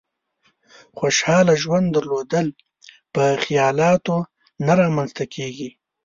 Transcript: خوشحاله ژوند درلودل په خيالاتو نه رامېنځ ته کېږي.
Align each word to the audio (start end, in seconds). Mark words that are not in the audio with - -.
خوشحاله 0.97 1.53
ژوند 1.61 1.87
درلودل 1.95 2.47
په 3.13 3.23
خيالاتو 3.43 4.17
نه 4.65 4.73
رامېنځ 4.79 5.11
ته 5.17 5.25
کېږي. 5.33 5.69